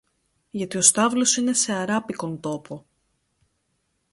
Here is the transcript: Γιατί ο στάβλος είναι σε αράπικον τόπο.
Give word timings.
Γιατί 0.51 0.77
ο 0.77 0.81
στάβλος 0.81 1.37
είναι 1.37 1.53
σε 1.53 1.73
αράπικον 1.73 2.39
τόπο. 2.39 2.85